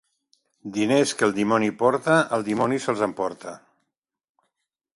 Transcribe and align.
Diners 0.77 1.11
que 1.19 1.27
el 1.27 1.35
dimoni 1.35 1.69
porta, 1.81 2.15
el 2.37 2.45
dimoni 2.47 2.81
se'ls 2.87 3.05
emporta. 3.09 3.55